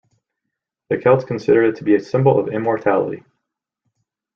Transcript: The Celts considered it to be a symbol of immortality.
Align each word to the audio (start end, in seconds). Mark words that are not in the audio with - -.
The 0.89 0.97
Celts 0.97 1.23
considered 1.25 1.65
it 1.75 1.75
to 1.75 1.83
be 1.83 1.93
a 1.93 1.99
symbol 1.99 2.39
of 2.39 2.47
immortality. 2.51 3.23